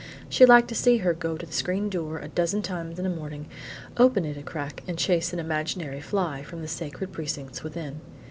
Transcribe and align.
She 0.29 0.47
liked 0.47 0.67
to 0.69 0.73
see 0.73 0.97
her 0.97 1.13
go 1.13 1.37
to 1.37 1.45
the 1.45 1.53
screen 1.53 1.87
door 1.87 2.17
a 2.17 2.27
dozen 2.27 2.63
times 2.63 2.97
in 2.97 3.05
a 3.05 3.07
morning, 3.09 3.45
open 3.97 4.25
it 4.25 4.35
a 4.35 4.41
crack 4.41 4.81
and 4.87 4.97
chase 4.97 5.31
an 5.31 5.37
imaginary 5.37 6.01
fly 6.01 6.41
from 6.41 6.63
the 6.63 6.67
sacred 6.67 7.11
precincts 7.11 7.61
within. 7.63 8.01